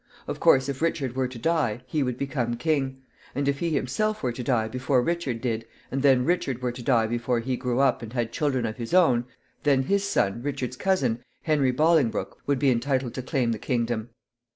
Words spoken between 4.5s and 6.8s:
before Richard did, and then Richard were